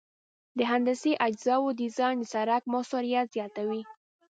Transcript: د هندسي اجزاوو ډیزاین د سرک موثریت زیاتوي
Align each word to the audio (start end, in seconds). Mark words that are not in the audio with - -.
د 0.57 0.59
هندسي 0.71 1.13
اجزاوو 1.27 1.75
ډیزاین 1.79 2.17
د 2.19 2.25
سرک 2.33 2.63
موثریت 2.73 3.27
زیاتوي 3.35 3.81